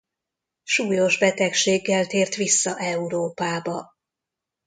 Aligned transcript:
Súlyos 0.63 1.17
betegséggel 1.19 2.07
tért 2.07 2.35
vissza 2.35 2.79
Európába. 2.79 3.93